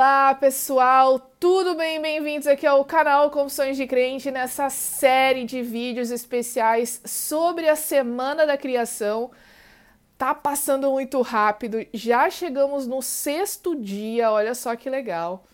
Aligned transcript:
Olá, 0.00 0.34
pessoal, 0.34 1.18
tudo 1.38 1.74
bem? 1.74 2.00
Bem-vindos 2.00 2.46
aqui 2.46 2.66
ao 2.66 2.82
canal 2.86 3.30
Confissões 3.30 3.76
de 3.76 3.86
Crente 3.86 4.30
nessa 4.30 4.70
série 4.70 5.44
de 5.44 5.60
vídeos 5.60 6.10
especiais 6.10 7.02
sobre 7.04 7.68
a 7.68 7.76
Semana 7.76 8.46
da 8.46 8.56
Criação. 8.56 9.30
Tá 10.16 10.34
passando 10.34 10.90
muito 10.90 11.20
rápido, 11.20 11.86
já 11.92 12.30
chegamos 12.30 12.86
no 12.86 13.02
sexto 13.02 13.76
dia, 13.76 14.32
olha 14.32 14.54
só 14.54 14.74
que 14.74 14.88
legal. 14.88 15.44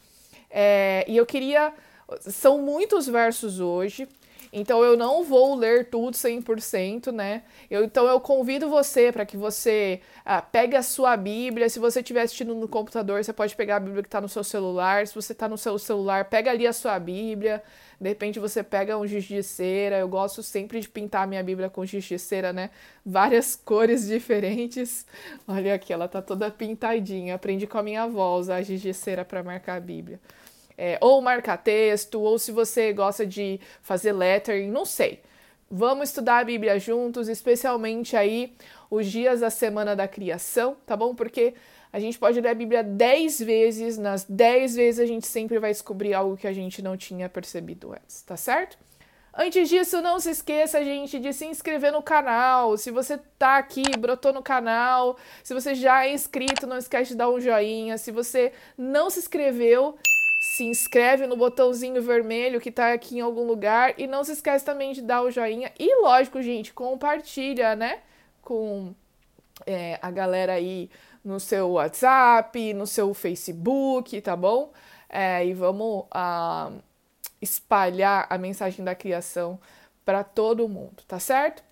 É, 0.48 1.04
e 1.08 1.16
eu 1.16 1.26
queria. 1.26 1.72
São 2.20 2.62
muitos 2.62 3.08
versos 3.08 3.58
hoje, 3.58 4.06
então 4.52 4.82
eu 4.82 4.96
não 4.96 5.24
vou 5.24 5.54
ler 5.54 5.88
tudo 5.90 6.14
100%, 6.14 7.12
né? 7.12 7.42
Eu, 7.70 7.84
então 7.84 8.06
eu 8.06 8.20
convido 8.20 8.68
você 8.68 9.10
para 9.12 9.26
que 9.26 9.36
você 9.36 10.00
ah, 10.24 10.40
pegue 10.40 10.76
a 10.76 10.82
sua 10.82 11.16
Bíblia. 11.16 11.68
Se 11.68 11.78
você 11.78 12.00
estiver 12.00 12.22
assistindo 12.22 12.54
no 12.54 12.68
computador, 12.68 13.22
você 13.22 13.32
pode 13.32 13.54
pegar 13.56 13.76
a 13.76 13.80
Bíblia 13.80 14.02
que 14.02 14.08
está 14.08 14.20
no 14.20 14.28
seu 14.28 14.44
celular. 14.44 15.06
Se 15.06 15.14
você 15.14 15.32
está 15.32 15.48
no 15.48 15.58
seu 15.58 15.78
celular, 15.78 16.26
pega 16.26 16.50
ali 16.50 16.66
a 16.66 16.72
sua 16.72 16.98
Bíblia. 16.98 17.62
De 18.00 18.08
repente 18.08 18.38
você 18.38 18.62
pega 18.62 18.98
um 18.98 19.06
giz 19.06 19.24
de 19.24 19.42
cera. 19.42 19.98
Eu 19.98 20.08
gosto 20.08 20.42
sempre 20.42 20.80
de 20.80 20.88
pintar 20.88 21.24
a 21.24 21.26
minha 21.26 21.42
Bíblia 21.42 21.70
com 21.70 21.84
giz 21.84 22.04
de 22.04 22.18
cera, 22.18 22.52
né? 22.52 22.70
Várias 23.04 23.56
cores 23.64 24.06
diferentes. 24.06 25.06
Olha 25.46 25.74
aqui, 25.74 25.92
ela 25.92 26.08
tá 26.08 26.22
toda 26.22 26.50
pintadinha. 26.50 27.34
Aprendi 27.34 27.66
com 27.66 27.78
a 27.78 27.82
minha 27.82 28.02
avó 28.02 28.38
usar 28.38 28.62
giz 28.62 28.80
de 28.80 28.92
cera 28.92 29.24
para 29.24 29.42
marcar 29.42 29.76
a 29.76 29.80
Bíblia 29.80 30.20
é, 30.76 30.98
ou 31.00 31.20
marcar 31.20 31.56
texto, 31.56 32.20
ou 32.20 32.38
se 32.38 32.52
você 32.52 32.92
gosta 32.92 33.26
de 33.26 33.60
fazer 33.82 34.12
lettering, 34.12 34.70
não 34.70 34.84
sei. 34.84 35.20
Vamos 35.70 36.10
estudar 36.10 36.38
a 36.38 36.44
Bíblia 36.44 36.78
juntos, 36.78 37.28
especialmente 37.28 38.16
aí 38.16 38.54
os 38.88 39.06
dias 39.06 39.40
da 39.40 39.50
semana 39.50 39.96
da 39.96 40.06
criação, 40.06 40.76
tá 40.86 40.96
bom? 40.96 41.14
Porque 41.14 41.54
a 41.92 41.98
gente 41.98 42.18
pode 42.18 42.40
ler 42.40 42.50
a 42.50 42.54
Bíblia 42.54 42.84
dez 42.84 43.40
vezes, 43.40 43.98
nas 43.98 44.24
dez 44.24 44.76
vezes 44.76 45.00
a 45.00 45.06
gente 45.06 45.26
sempre 45.26 45.58
vai 45.58 45.72
descobrir 45.72 46.14
algo 46.14 46.36
que 46.36 46.46
a 46.46 46.52
gente 46.52 46.82
não 46.82 46.96
tinha 46.96 47.28
percebido 47.28 47.92
antes, 47.92 48.22
tá 48.22 48.36
certo? 48.36 48.78
Antes 49.38 49.68
disso, 49.68 50.00
não 50.00 50.18
se 50.18 50.30
esqueça, 50.30 50.82
gente, 50.82 51.18
de 51.18 51.30
se 51.30 51.44
inscrever 51.44 51.92
no 51.92 52.00
canal. 52.00 52.78
Se 52.78 52.90
você 52.90 53.18
tá 53.38 53.58
aqui, 53.58 53.82
brotou 53.98 54.32
no 54.32 54.42
canal, 54.42 55.18
se 55.44 55.52
você 55.52 55.74
já 55.74 56.06
é 56.06 56.14
inscrito, 56.14 56.66
não 56.66 56.78
esquece 56.78 57.10
de 57.10 57.16
dar 57.16 57.28
um 57.28 57.38
joinha. 57.38 57.98
Se 57.98 58.10
você 58.10 58.50
não 58.78 59.10
se 59.10 59.18
inscreveu, 59.18 59.98
se 60.56 60.64
inscreve 60.64 61.26
no 61.26 61.36
botãozinho 61.36 62.00
vermelho 62.00 62.60
que 62.62 62.70
tá 62.70 62.94
aqui 62.94 63.18
em 63.18 63.20
algum 63.20 63.46
lugar 63.46 63.92
e 63.98 64.06
não 64.06 64.24
se 64.24 64.32
esquece 64.32 64.64
também 64.64 64.94
de 64.94 65.02
dar 65.02 65.20
o 65.20 65.30
joinha 65.30 65.70
e 65.78 66.00
lógico, 66.00 66.40
gente, 66.40 66.72
compartilha, 66.72 67.76
né, 67.76 68.00
com 68.40 68.94
é, 69.66 69.98
a 70.00 70.10
galera 70.10 70.54
aí 70.54 70.88
no 71.22 71.38
seu 71.38 71.72
WhatsApp, 71.72 72.72
no 72.72 72.86
seu 72.86 73.12
Facebook, 73.12 74.18
tá 74.22 74.34
bom? 74.34 74.72
É, 75.10 75.44
e 75.44 75.52
vamos 75.52 76.04
uh, 76.04 76.82
espalhar 77.42 78.26
a 78.30 78.38
mensagem 78.38 78.82
da 78.82 78.94
criação 78.94 79.60
para 80.06 80.24
todo 80.24 80.66
mundo, 80.68 81.02
tá 81.06 81.18
certo? 81.18 81.62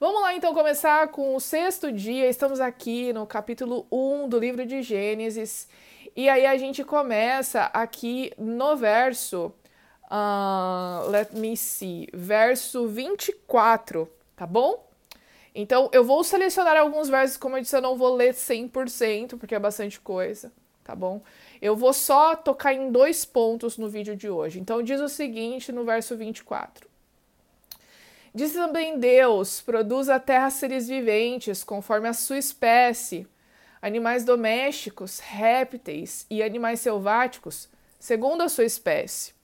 Vamos 0.00 0.20
lá 0.20 0.34
então 0.34 0.52
começar 0.52 1.06
com 1.08 1.36
o 1.36 1.40
sexto 1.40 1.92
dia. 1.92 2.28
Estamos 2.28 2.58
aqui 2.58 3.12
no 3.12 3.24
capítulo 3.24 3.86
1 3.92 4.28
do 4.28 4.36
livro 4.36 4.66
de 4.66 4.82
Gênesis 4.82 5.68
e 6.14 6.28
aí 6.28 6.44
a 6.44 6.56
gente 6.56 6.84
começa 6.84 7.64
aqui 7.72 8.32
no 8.36 8.76
verso, 8.76 9.52
uh, 10.10 11.08
let 11.10 11.32
me 11.32 11.56
see, 11.56 12.08
verso 12.12 12.86
24, 12.86 14.08
tá 14.36 14.46
bom? 14.46 14.86
Então 15.54 15.88
eu 15.92 16.04
vou 16.04 16.22
selecionar 16.22 16.76
alguns 16.76 17.08
versos, 17.08 17.36
como 17.36 17.56
eu 17.56 17.62
disse, 17.62 17.76
eu 17.76 17.82
não 17.82 17.96
vou 17.96 18.14
ler 18.14 18.34
100%, 18.34 19.38
porque 19.38 19.54
é 19.54 19.58
bastante 19.58 20.00
coisa, 20.00 20.52
tá 20.84 20.94
bom? 20.94 21.22
Eu 21.60 21.76
vou 21.76 21.92
só 21.92 22.36
tocar 22.36 22.74
em 22.74 22.90
dois 22.90 23.24
pontos 23.24 23.78
no 23.78 23.88
vídeo 23.88 24.14
de 24.14 24.28
hoje. 24.28 24.60
Então 24.60 24.82
diz 24.82 25.00
o 25.00 25.08
seguinte 25.08 25.72
no 25.72 25.84
verso 25.84 26.16
24. 26.16 26.88
Diz 28.34 28.52
também 28.52 28.98
Deus: 28.98 29.60
produz 29.60 30.08
a 30.08 30.18
terra 30.18 30.50
seres 30.50 30.88
viventes, 30.88 31.62
conforme 31.62 32.08
a 32.08 32.14
sua 32.14 32.38
espécie 32.38 33.26
animais 33.82 34.24
domésticos, 34.24 35.18
répteis 35.18 36.24
e 36.30 36.42
animais 36.42 36.80
selváticos, 36.80 37.68
segundo 37.98 38.42
a 38.42 38.48
sua 38.48 38.64
espécie. 38.64 39.34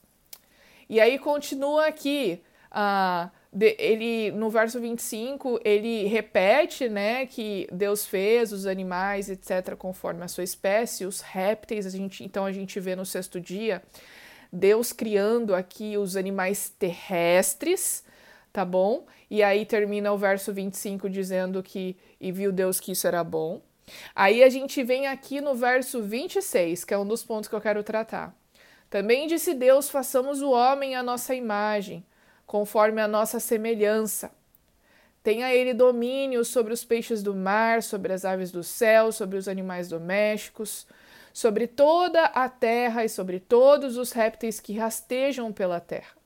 E 0.88 1.00
aí 1.00 1.19
continua 1.19 1.88
aqui, 1.88 2.41
uh, 2.71 3.28
de, 3.53 3.75
ele 3.78 4.31
no 4.31 4.48
verso 4.48 4.81
25, 4.81 5.60
ele 5.65 6.04
repete 6.06 6.88
né, 6.88 7.27
que 7.27 7.69
Deus 7.71 8.06
fez 8.06 8.53
os 8.53 8.65
animais, 8.65 9.28
etc., 9.28 9.75
conforme 9.77 10.22
a 10.22 10.28
sua 10.28 10.44
espécie, 10.44 11.04
os 11.04 11.21
répteis, 11.21 11.84
a 11.84 11.91
gente, 11.91 12.25
então 12.25 12.47
a 12.47 12.53
gente 12.53 12.78
vê 12.78 12.94
no 12.94 13.04
sexto 13.04 13.41
dia 13.41 13.82
Deus 14.53 14.93
criando 14.93 15.54
aqui 15.54 15.97
os 15.97 16.16
animais 16.16 16.71
terrestres, 16.71 18.03
tá 18.53 18.65
bom? 18.65 19.06
E 19.31 19.43
aí 19.43 19.66
termina 19.66 20.12
o 20.12 20.16
verso 20.16 20.53
25 20.53 21.09
dizendo 21.10 21.62
que 21.62 21.97
e 22.21 22.32
viu 22.32 22.50
Deus 22.50 22.81
que 22.81 22.93
isso 22.93 23.06
era 23.06 23.22
bom. 23.22 23.60
Aí 24.15 24.43
a 24.43 24.49
gente 24.49 24.82
vem 24.82 25.06
aqui 25.06 25.41
no 25.41 25.54
verso 25.54 26.03
26, 26.03 26.84
que 26.84 26.94
é 26.94 26.99
um 26.99 27.06
dos 27.06 27.25
pontos 27.25 27.49
que 27.49 27.54
eu 27.54 27.60
quero 27.60 27.82
tratar. 27.82 28.34
Também 28.91 29.26
disse 29.26 29.54
Deus: 29.54 29.91
façamos 29.91 30.43
o 30.43 30.50
homem 30.50 30.94
à 30.94 31.03
nossa 31.03 31.34
imagem, 31.34 32.04
conforme 32.47 33.00
a 33.00 33.09
nossa 33.09 33.38
semelhança. 33.38 34.31
Tenha 35.22 35.53
ele 35.53 35.75
domínio 35.75 36.44
sobre 36.44 36.72
os 36.72 36.84
peixes 36.84 37.22
do 37.22 37.34
mar, 37.34 37.82
sobre 37.82 38.12
as 38.12 38.25
aves 38.25 38.50
do 38.50 38.62
céu, 38.62 39.12
sobre 39.12 39.37
os 39.37 39.47
animais 39.47 39.88
domésticos, 39.88 40.87
sobre 41.32 41.66
toda 41.66 42.25
a 42.25 42.48
terra 42.48 43.04
e 43.04 43.09
sobre 43.09 43.38
todos 43.38 43.97
os 43.97 44.12
répteis 44.12 44.59
que 44.59 44.78
rastejam 44.78 45.53
pela 45.53 45.81
terra. 45.81 46.16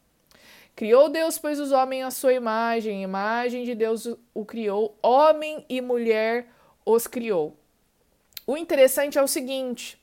Criou 0.74 1.08
Deus, 1.08 1.38
pois, 1.38 1.60
os 1.60 1.70
homens 1.70 2.04
à 2.04 2.10
sua 2.10 2.32
imagem, 2.32 3.02
imagem 3.02 3.64
de 3.64 3.74
Deus 3.74 4.06
o 4.32 4.44
criou, 4.44 4.96
homem 5.02 5.66
e 5.68 5.80
mulher 5.80 6.46
os 6.84 7.06
criou. 7.06 7.56
O 8.46 8.56
interessante 8.56 9.18
é 9.18 9.22
o 9.22 9.28
seguinte, 9.28 10.00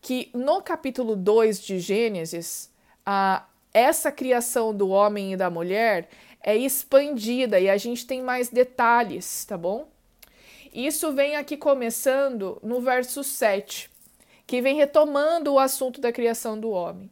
que 0.00 0.30
no 0.32 0.62
capítulo 0.62 1.16
2 1.16 1.60
de 1.60 1.78
Gênesis, 1.80 2.70
a, 3.04 3.46
essa 3.72 4.12
criação 4.12 4.74
do 4.74 4.88
homem 4.88 5.32
e 5.32 5.36
da 5.36 5.50
mulher 5.50 6.08
é 6.40 6.56
expandida 6.56 7.58
e 7.58 7.68
a 7.68 7.76
gente 7.76 8.06
tem 8.06 8.22
mais 8.22 8.48
detalhes, 8.48 9.44
tá 9.44 9.56
bom? 9.56 9.88
Isso 10.72 11.12
vem 11.12 11.36
aqui 11.36 11.56
começando 11.56 12.58
no 12.62 12.80
verso 12.80 13.24
7, 13.24 13.90
que 14.46 14.60
vem 14.60 14.76
retomando 14.76 15.52
o 15.52 15.58
assunto 15.58 16.00
da 16.00 16.12
criação 16.12 16.58
do 16.58 16.70
homem. 16.70 17.10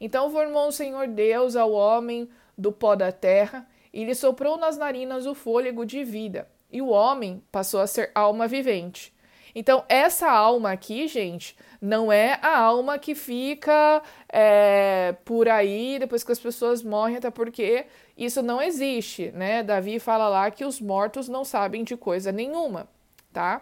Então 0.00 0.30
formou 0.30 0.68
o 0.68 0.72
Senhor 0.72 1.06
Deus 1.06 1.54
ao 1.54 1.70
homem 1.72 2.28
do 2.56 2.72
pó 2.72 2.96
da 2.96 3.12
terra 3.12 3.68
e 3.92 4.04
lhe 4.04 4.14
soprou 4.14 4.56
nas 4.56 4.76
narinas 4.76 5.26
o 5.26 5.34
fôlego 5.34 5.84
de 5.84 6.02
vida 6.02 6.48
e 6.72 6.80
o 6.80 6.88
homem 6.88 7.42
passou 7.52 7.80
a 7.80 7.86
ser 7.86 8.10
alma 8.14 8.48
vivente. 8.48 9.12
Então, 9.54 9.84
essa 9.88 10.30
alma 10.30 10.72
aqui, 10.72 11.06
gente, 11.06 11.54
não 11.80 12.10
é 12.10 12.38
a 12.40 12.58
alma 12.58 12.98
que 12.98 13.14
fica 13.14 14.02
é, 14.28 15.14
por 15.26 15.46
aí 15.46 15.98
depois 15.98 16.24
que 16.24 16.32
as 16.32 16.38
pessoas 16.38 16.82
morrem, 16.82 17.16
até 17.16 17.30
porque 17.30 17.84
isso 18.16 18.42
não 18.42 18.62
existe, 18.62 19.30
né? 19.32 19.62
Davi 19.62 19.98
fala 19.98 20.28
lá 20.28 20.50
que 20.50 20.64
os 20.64 20.80
mortos 20.80 21.28
não 21.28 21.44
sabem 21.44 21.84
de 21.84 21.96
coisa 21.96 22.32
nenhuma, 22.32 22.88
tá? 23.30 23.60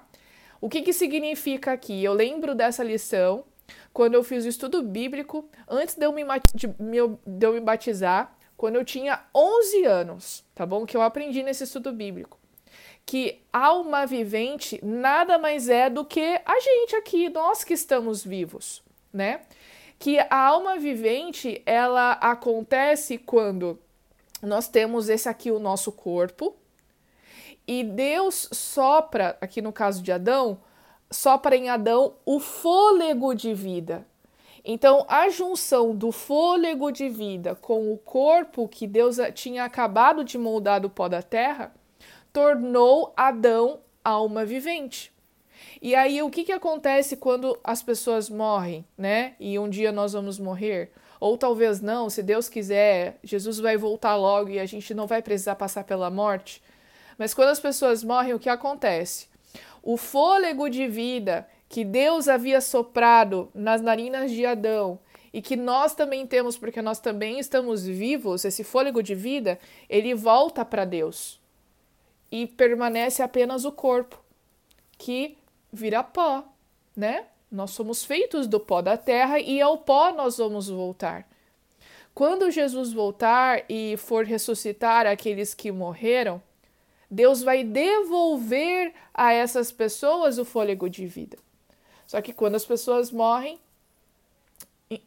O 0.60 0.68
que, 0.68 0.82
que 0.82 0.92
significa 0.92 1.72
aqui? 1.72 2.04
Eu 2.04 2.12
lembro 2.12 2.54
dessa 2.54 2.84
lição 2.84 3.44
quando 3.92 4.14
eu 4.14 4.22
fiz 4.22 4.44
o 4.44 4.48
estudo 4.48 4.82
bíblico, 4.82 5.48
antes 5.68 5.96
de 5.96 6.04
eu 6.04 6.12
me, 6.12 6.22
de, 6.54 6.72
eu 6.76 7.52
me 7.52 7.60
batizar, 7.60 8.36
quando 8.56 8.76
eu 8.76 8.84
tinha 8.84 9.24
11 9.34 9.84
anos, 9.86 10.44
tá 10.54 10.64
bom? 10.64 10.86
Que 10.86 10.96
eu 10.96 11.02
aprendi 11.02 11.42
nesse 11.42 11.64
estudo 11.64 11.92
bíblico 11.92 12.39
que 13.10 13.42
alma 13.52 14.06
vivente 14.06 14.78
nada 14.84 15.36
mais 15.36 15.68
é 15.68 15.90
do 15.90 16.04
que 16.04 16.40
a 16.46 16.60
gente 16.60 16.94
aqui, 16.94 17.28
nós 17.28 17.64
que 17.64 17.74
estamos 17.74 18.24
vivos, 18.24 18.84
né? 19.12 19.40
Que 19.98 20.20
a 20.20 20.46
alma 20.46 20.78
vivente, 20.78 21.60
ela 21.66 22.12
acontece 22.12 23.18
quando 23.18 23.80
nós 24.40 24.68
temos 24.68 25.08
esse 25.08 25.28
aqui 25.28 25.50
o 25.50 25.58
nosso 25.58 25.90
corpo 25.90 26.54
e 27.66 27.82
Deus 27.82 28.48
sopra, 28.52 29.36
aqui 29.40 29.60
no 29.60 29.72
caso 29.72 30.04
de 30.04 30.12
Adão, 30.12 30.60
sopra 31.10 31.56
em 31.56 31.68
Adão 31.68 32.14
o 32.24 32.38
fôlego 32.38 33.34
de 33.34 33.52
vida. 33.52 34.06
Então, 34.64 35.04
a 35.08 35.28
junção 35.28 35.96
do 35.96 36.12
fôlego 36.12 36.92
de 36.92 37.08
vida 37.08 37.56
com 37.56 37.92
o 37.92 37.98
corpo 37.98 38.68
que 38.68 38.86
Deus 38.86 39.16
tinha 39.34 39.64
acabado 39.64 40.22
de 40.22 40.38
moldar 40.38 40.80
do 40.80 40.88
pó 40.88 41.08
da 41.08 41.22
terra 41.22 41.74
tornou 42.32 43.12
Adão 43.16 43.80
alma 44.04 44.44
vivente. 44.44 45.12
E 45.80 45.94
aí 45.94 46.22
o 46.22 46.30
que, 46.30 46.44
que 46.44 46.52
acontece 46.52 47.16
quando 47.16 47.58
as 47.62 47.82
pessoas 47.82 48.28
morrem, 48.28 48.84
né? 48.96 49.34
E 49.38 49.58
um 49.58 49.68
dia 49.68 49.92
nós 49.92 50.12
vamos 50.12 50.38
morrer? 50.38 50.90
Ou 51.18 51.36
talvez 51.36 51.80
não, 51.80 52.08
se 52.08 52.22
Deus 52.22 52.48
quiser, 52.48 53.18
Jesus 53.22 53.58
vai 53.58 53.76
voltar 53.76 54.16
logo 54.16 54.50
e 54.50 54.58
a 54.58 54.66
gente 54.66 54.94
não 54.94 55.06
vai 55.06 55.22
precisar 55.22 55.54
passar 55.54 55.84
pela 55.84 56.10
morte. 56.10 56.62
Mas 57.18 57.34
quando 57.34 57.48
as 57.48 57.60
pessoas 57.60 58.02
morrem, 58.02 58.32
o 58.32 58.38
que 58.38 58.48
acontece? 58.48 59.28
O 59.82 59.96
fôlego 59.96 60.68
de 60.68 60.86
vida 60.86 61.46
que 61.68 61.84
Deus 61.84 62.26
havia 62.26 62.60
soprado 62.60 63.50
nas 63.54 63.80
narinas 63.80 64.30
de 64.30 64.44
Adão 64.44 64.98
e 65.32 65.40
que 65.40 65.56
nós 65.56 65.94
também 65.94 66.26
temos, 66.26 66.56
porque 66.56 66.82
nós 66.82 66.98
também 66.98 67.38
estamos 67.38 67.84
vivos, 67.86 68.44
esse 68.44 68.64
fôlego 68.64 69.02
de 69.02 69.14
vida, 69.14 69.58
ele 69.88 70.14
volta 70.14 70.64
para 70.64 70.84
Deus 70.84 71.39
e 72.30 72.46
permanece 72.46 73.22
apenas 73.22 73.64
o 73.64 73.72
corpo, 73.72 74.18
que 74.96 75.36
vira 75.72 76.02
pó, 76.02 76.44
né? 76.96 77.26
Nós 77.50 77.72
somos 77.72 78.04
feitos 78.04 78.46
do 78.46 78.60
pó 78.60 78.80
da 78.80 78.96
terra 78.96 79.40
e 79.40 79.60
ao 79.60 79.78
pó 79.78 80.12
nós 80.12 80.38
vamos 80.38 80.68
voltar. 80.68 81.28
Quando 82.14 82.50
Jesus 82.50 82.92
voltar 82.92 83.64
e 83.68 83.96
for 83.96 84.24
ressuscitar 84.24 85.06
aqueles 85.06 85.54
que 85.54 85.72
morreram, 85.72 86.40
Deus 87.10 87.42
vai 87.42 87.64
devolver 87.64 88.94
a 89.12 89.32
essas 89.32 89.72
pessoas 89.72 90.38
o 90.38 90.44
fôlego 90.44 90.88
de 90.88 91.06
vida. 91.06 91.36
Só 92.06 92.20
que 92.20 92.32
quando 92.32 92.54
as 92.54 92.64
pessoas 92.64 93.10
morrem, 93.10 93.58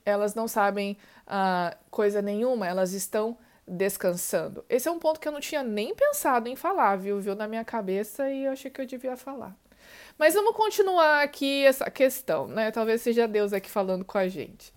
elas 0.06 0.36
não 0.36 0.48
sabem 0.48 0.98
uh, 1.28 1.75
coisa 1.90 2.22
nenhuma, 2.22 2.68
elas 2.68 2.94
estão 2.94 3.38
descansando. 3.68 4.63
Esse 4.69 4.88
é 4.88 4.92
um 4.92 5.00
ponto 5.00 5.19
que 5.19 5.27
eu 5.27 5.31
não 5.31 5.39
tinha 5.39 5.63
nem 5.63 5.95
pensado 5.95 6.50
em 6.50 6.56
falar, 6.56 6.98
viu? 6.98 7.19
Viu 7.19 7.36
na 7.36 7.48
minha 7.48 7.63
cabeça 7.63 8.30
e 8.30 8.45
eu 8.45 8.51
achei 8.51 8.69
que 8.69 8.81
eu 8.81 8.86
devia 8.86 9.15
falar. 9.15 9.56
Mas 10.18 10.33
vamos 10.33 10.56
continuar 10.56 11.24
aqui 11.24 11.65
essa 11.65 11.89
questão, 11.89 12.48
né? 12.48 12.71
Talvez 12.71 13.01
seja 13.01 13.27
Deus 13.27 13.54
aqui 13.54 13.69
falando 13.69 14.06
com 14.06 14.18
a 14.18 14.27
gente. 14.27 14.74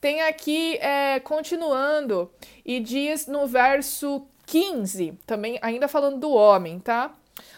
Tem 0.00 0.22
aqui, 0.22 0.76
é, 0.76 1.18
continuando, 1.18 2.30
e 2.64 2.78
diz 2.78 3.26
no 3.26 3.46
verso 3.46 4.26
15, 4.46 5.18
também 5.26 5.58
ainda 5.60 5.88
falando 5.88 6.18
do 6.18 6.30
homem, 6.30 6.78
tá? 6.78 7.12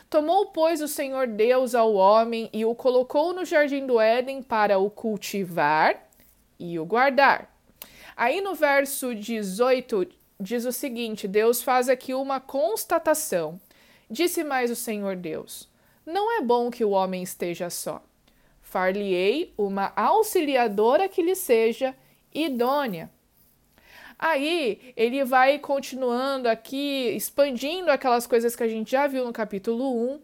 Tomou, 0.09 0.47
pois, 0.47 0.81
o 0.81 0.89
Senhor 0.89 1.27
Deus 1.27 1.75
ao 1.75 1.95
homem 1.95 2.49
e 2.53 2.65
o 2.65 2.75
colocou 2.75 3.33
no 3.33 3.45
jardim 3.45 3.87
do 3.87 4.01
Éden 4.01 4.43
para 4.43 4.79
o 4.79 4.91
cultivar 4.91 6.09
e 6.59 6.79
o 6.79 6.85
guardar. 6.85 7.55
Aí 8.17 8.41
no 8.41 8.55
verso 8.55 9.15
18 9.15 10.20
diz 10.41 10.65
o 10.65 10.73
seguinte: 10.73 11.29
Deus 11.29 11.63
faz 11.63 11.89
aqui 11.89 12.15
uma 12.15 12.41
constatação. 12.41 13.61
Disse 14.11 14.43
mais 14.43 14.71
o 14.71 14.77
Senhor 14.77 15.15
Deus: 15.15 15.69
Não 16.07 16.37
é 16.39 16.41
bom 16.41 16.71
que 16.71 16.85
o 16.85 16.91
homem 16.91 17.23
esteja 17.23 17.69
só. 17.69 18.03
Far-lhe-ei 18.63 19.53
uma 19.59 19.93
auxiliadora 19.95 21.09
que 21.09 21.23
lhe 21.23 21.35
seja 21.35 21.95
idônea. 22.33 23.11
Aí 24.19 24.93
ele 24.97 25.25
vai 25.25 25.59
continuando 25.59 26.49
aqui, 26.49 27.09
expandindo 27.17 27.91
aquelas 27.91 28.27
coisas 28.27 28.55
que 28.55 28.63
a 28.63 28.69
gente 28.69 28.91
já 28.91 29.07
viu 29.07 29.25
no 29.25 29.33
capítulo 29.33 30.15
1. 30.15 30.21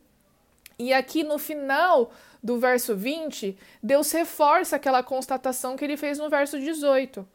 E 0.78 0.92
aqui 0.92 1.24
no 1.24 1.38
final 1.38 2.12
do 2.42 2.58
verso 2.58 2.94
20, 2.94 3.56
Deus 3.82 4.12
reforça 4.12 4.76
aquela 4.76 5.02
constatação 5.02 5.76
que 5.76 5.84
ele 5.84 5.96
fez 5.96 6.18
no 6.18 6.28
verso 6.28 6.60
18. 6.60 7.26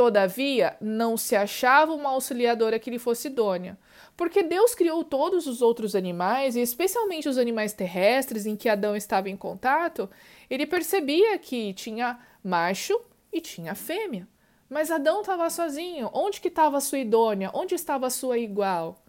Todavia, 0.00 0.78
não 0.80 1.14
se 1.14 1.36
achava 1.36 1.92
uma 1.92 2.08
auxiliadora 2.08 2.78
que 2.78 2.90
lhe 2.90 2.98
fosse 2.98 3.28
idônea, 3.28 3.76
porque 4.16 4.42
Deus 4.42 4.74
criou 4.74 5.04
todos 5.04 5.46
os 5.46 5.60
outros 5.60 5.94
animais, 5.94 6.56
e 6.56 6.62
especialmente 6.62 7.28
os 7.28 7.36
animais 7.36 7.74
terrestres 7.74 8.46
em 8.46 8.56
que 8.56 8.70
Adão 8.70 8.96
estava 8.96 9.28
em 9.28 9.36
contato, 9.36 10.08
ele 10.48 10.64
percebia 10.64 11.38
que 11.38 11.74
tinha 11.74 12.18
macho 12.42 12.98
e 13.30 13.42
tinha 13.42 13.74
fêmea. 13.74 14.26
Mas 14.70 14.90
Adão 14.90 15.20
estava 15.20 15.50
sozinho. 15.50 16.08
Onde 16.14 16.40
que 16.40 16.48
estava 16.48 16.78
a 16.78 16.80
sua 16.80 17.00
idônea? 17.00 17.50
Onde 17.52 17.74
estava 17.74 18.06
a 18.06 18.10
sua 18.10 18.38
igual? 18.38 19.04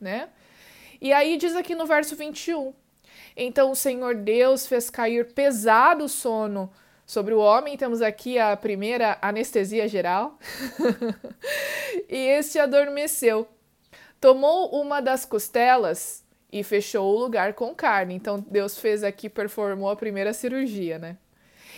Né? 0.00 0.28
E 1.00 1.12
aí 1.12 1.36
diz 1.38 1.56
aqui 1.56 1.74
no 1.74 1.86
verso 1.86 2.14
21, 2.14 2.72
então 3.36 3.72
o 3.72 3.74
Senhor 3.74 4.14
Deus 4.14 4.64
fez 4.64 4.90
cair 4.90 5.34
pesado 5.34 6.08
sono 6.08 6.70
sobre 7.06 7.32
o 7.32 7.38
homem. 7.38 7.76
Temos 7.76 8.02
aqui 8.02 8.38
a 8.38 8.56
primeira 8.56 9.16
anestesia 9.22 9.86
geral. 9.86 10.38
e 12.10 12.16
este 12.16 12.58
adormeceu. 12.58 13.46
Tomou 14.20 14.70
uma 14.70 15.00
das 15.00 15.24
costelas 15.24 16.24
e 16.52 16.64
fechou 16.64 17.14
o 17.14 17.18
lugar 17.18 17.54
com 17.54 17.74
carne. 17.74 18.14
Então 18.14 18.44
Deus 18.50 18.78
fez 18.78 19.04
aqui, 19.04 19.28
performou 19.28 19.88
a 19.88 19.96
primeira 19.96 20.32
cirurgia, 20.32 20.98
né? 20.98 21.16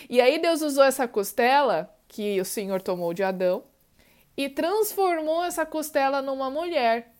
E 0.09 0.19
aí 0.19 0.39
Deus 0.39 0.61
usou 0.61 0.83
essa 0.83 1.07
costela 1.07 1.93
que 2.07 2.41
o 2.41 2.45
Senhor 2.45 2.81
tomou 2.81 3.13
de 3.13 3.21
Adão 3.21 3.63
e 4.35 4.49
transformou 4.49 5.43
essa 5.43 5.65
costela 5.65 6.21
numa 6.21 6.49
mulher. 6.49 7.13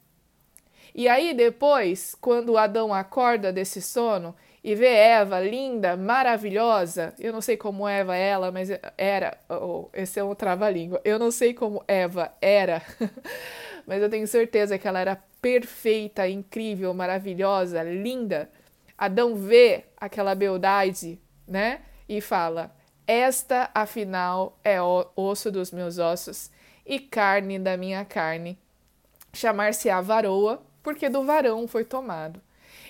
E 0.96 1.08
aí 1.08 1.34
depois, 1.34 2.16
quando 2.20 2.58
Adão 2.58 2.94
acorda 2.94 3.54
desse 3.54 3.82
sono 3.82 4.36
e 4.64 4.76
vê 4.76 4.88
Eva 4.88 5.40
linda, 5.40 5.96
maravilhosa, 5.96 7.14
eu 7.18 7.32
não 7.32 7.40
sei 7.40 7.56
como 7.56 7.88
Eva 7.88 8.16
ela, 8.16 8.52
mas 8.52 8.70
era, 8.98 9.38
oh, 9.50 9.88
esse 9.94 10.20
é 10.20 10.24
um 10.24 10.36
trava-língua. 10.36 11.00
Eu 11.06 11.18
não 11.18 11.32
sei 11.32 11.54
como 11.54 11.84
Eva 11.88 12.34
era, 12.42 12.82
mas 13.88 14.02
eu 14.02 14.10
tenho 14.10 14.28
certeza 14.28 14.78
que 14.78 14.88
ela 14.88 15.00
era 15.00 15.24
perfeita, 15.42 16.28
incrível, 16.28 16.94
maravilhosa, 16.94 17.82
linda. 17.84 18.50
Adão 18.98 19.34
vê 19.36 19.86
aquela 19.96 20.36
beldade, 20.36 21.18
né? 21.48 21.80
E 22.08 22.20
fala: 22.20 22.76
"Esta, 23.08 23.70
afinal, 23.74 24.60
é 24.64 24.78
osso 24.82 25.50
dos 25.50 25.72
meus 25.72 25.98
ossos 26.00 26.52
e 26.86 27.00
carne 27.00 27.58
da 27.58 27.78
minha 27.78 28.04
carne. 28.04 28.58
Chamar-se-á 29.32 30.02
varoa, 30.02 30.62
porque 30.84 31.08
do 31.08 31.24
varão 31.24 31.68
foi 31.68 31.86
tomado. 31.86 32.42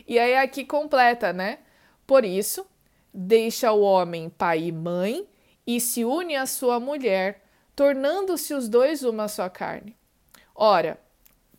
E 0.10 0.18
aí 0.18 0.36
aqui 0.36 0.66
completa, 0.66 1.32
né? 1.32 1.60
Por 2.08 2.26
isso, 2.26 2.66
deixa 3.14 3.72
o 3.72 3.82
homem 3.82 4.28
pai 4.28 4.64
e 4.64 4.72
mãe 4.72 5.28
e 5.68 5.80
se 5.80 6.04
une 6.04 6.36
à 6.36 6.48
sua 6.48 6.80
mulher, 6.80 7.44
tornando-se 7.76 8.56
os 8.56 8.68
dois 8.68 9.04
uma 9.04 9.28
só 9.28 9.48
carne. 9.48 9.96
Ora, 10.56 11.00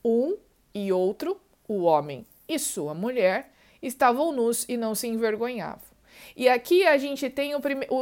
um 0.04 0.36
e 0.74 0.92
outro, 0.92 1.40
o 1.68 1.82
homem 1.82 2.26
e 2.48 2.58
sua 2.58 2.92
mulher, 2.92 3.52
estavam 3.80 4.32
nus 4.32 4.68
e 4.68 4.76
não 4.76 4.96
se 4.96 5.06
envergonhavam. 5.06 5.89
E 6.36 6.48
aqui 6.48 6.86
a 6.86 6.96
gente 6.96 7.28
tem 7.28 7.54
o 7.54 7.60
primeiro. 7.60 7.94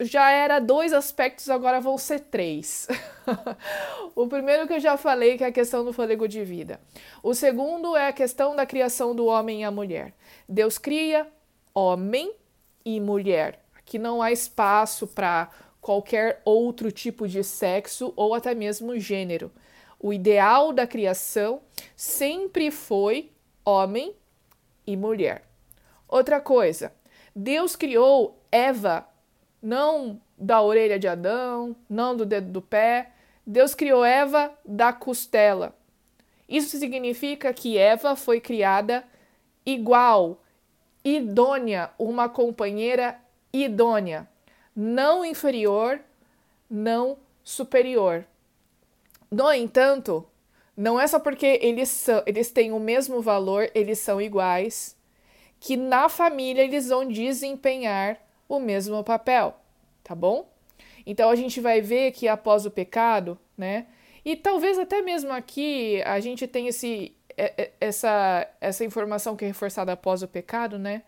Já 0.00 0.30
era 0.30 0.58
dois 0.58 0.92
aspectos, 0.92 1.48
agora 1.48 1.80
vão 1.80 1.96
ser 1.98 2.20
três. 2.20 2.86
o 4.14 4.26
primeiro 4.26 4.66
que 4.66 4.74
eu 4.74 4.80
já 4.80 4.96
falei, 4.96 5.36
que 5.36 5.44
é 5.44 5.48
a 5.48 5.52
questão 5.52 5.84
do 5.84 5.92
fôlego 5.92 6.28
de 6.28 6.44
vida. 6.44 6.80
O 7.22 7.34
segundo 7.34 7.96
é 7.96 8.08
a 8.08 8.12
questão 8.12 8.54
da 8.54 8.66
criação 8.66 9.14
do 9.14 9.26
homem 9.26 9.62
e 9.62 9.64
a 9.64 9.70
mulher. 9.70 10.14
Deus 10.48 10.78
cria 10.78 11.26
homem 11.74 12.32
e 12.84 13.00
mulher. 13.00 13.60
Aqui 13.76 13.98
não 13.98 14.22
há 14.22 14.30
espaço 14.30 15.06
para 15.06 15.50
qualquer 15.80 16.40
outro 16.44 16.90
tipo 16.90 17.28
de 17.28 17.44
sexo 17.44 18.12
ou 18.16 18.34
até 18.34 18.54
mesmo 18.54 18.98
gênero. 18.98 19.50
O 19.98 20.12
ideal 20.12 20.72
da 20.72 20.86
criação 20.86 21.60
sempre 21.96 22.70
foi 22.70 23.30
homem 23.64 24.14
e 24.86 24.96
mulher. 24.96 25.44
Outra 26.08 26.40
coisa, 26.40 26.92
Deus 27.34 27.74
criou 27.74 28.38
Eva 28.50 29.06
não 29.60 30.20
da 30.36 30.60
orelha 30.60 30.98
de 30.98 31.08
Adão, 31.08 31.74
não 31.88 32.14
do 32.14 32.26
dedo 32.26 32.50
do 32.50 32.60
pé. 32.60 33.12
Deus 33.46 33.74
criou 33.74 34.04
Eva 34.04 34.52
da 34.64 34.92
costela. 34.92 35.74
Isso 36.48 36.76
significa 36.78 37.52
que 37.52 37.78
Eva 37.78 38.14
foi 38.14 38.40
criada 38.40 39.04
igual, 39.64 40.42
idônea, 41.02 41.90
uma 41.98 42.28
companheira 42.28 43.18
idônea, 43.52 44.28
não 44.76 45.24
inferior, 45.24 46.00
não 46.68 47.16
superior. 47.42 48.26
No 49.30 49.50
entanto, 49.52 50.26
não 50.76 51.00
é 51.00 51.06
só 51.06 51.18
porque 51.18 51.58
eles, 51.62 51.88
são, 51.88 52.22
eles 52.26 52.50
têm 52.50 52.72
o 52.72 52.80
mesmo 52.80 53.22
valor, 53.22 53.70
eles 53.74 53.98
são 53.98 54.20
iguais, 54.20 54.96
que 55.64 55.78
na 55.78 56.10
família 56.10 56.62
eles 56.62 56.90
vão 56.90 57.08
desempenhar 57.08 58.18
o 58.46 58.60
mesmo 58.60 59.02
papel, 59.02 59.56
tá 60.02 60.14
bom? 60.14 60.46
Então 61.06 61.30
a 61.30 61.34
gente 61.34 61.58
vai 61.58 61.80
ver 61.80 62.12
que 62.12 62.28
após 62.28 62.66
o 62.66 62.70
pecado, 62.70 63.38
né? 63.56 63.86
E 64.26 64.36
talvez 64.36 64.78
até 64.78 65.00
mesmo 65.00 65.32
aqui 65.32 66.02
a 66.04 66.20
gente 66.20 66.46
tem 66.46 66.66
esse, 66.66 67.16
é, 67.34 67.54
é, 67.56 67.72
essa, 67.80 68.46
essa 68.60 68.84
informação 68.84 69.34
que 69.34 69.46
é 69.46 69.48
reforçada 69.48 69.90
após 69.90 70.22
o 70.22 70.28
pecado, 70.28 70.78
né? 70.78 71.00